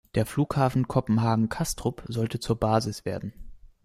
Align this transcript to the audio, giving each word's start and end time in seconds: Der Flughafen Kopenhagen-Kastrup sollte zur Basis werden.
Der 0.15 0.25
Flughafen 0.25 0.87
Kopenhagen-Kastrup 0.87 2.01
sollte 2.07 2.39
zur 2.39 2.59
Basis 2.59 3.05
werden. 3.05 3.33